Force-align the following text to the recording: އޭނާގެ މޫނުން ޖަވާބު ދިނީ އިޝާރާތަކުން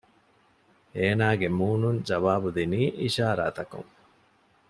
އޭނާގެ 0.95 1.47
މޫނުން 1.57 2.01
ޖަވާބު 2.07 2.49
ދިނީ 2.57 2.81
އިޝާރާތަކުން 3.01 3.91